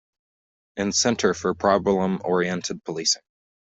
[0.77, 3.21] In Center for Problem-Oriented Policing.